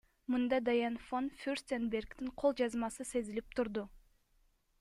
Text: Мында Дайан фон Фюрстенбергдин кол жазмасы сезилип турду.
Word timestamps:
Мында 0.35 0.57
Дайан 0.69 0.95
фон 1.09 1.27
Фюрстенбергдин 1.43 2.33
кол 2.43 2.57
жазмасы 2.63 3.09
сезилип 3.13 3.55
турду. 3.61 3.89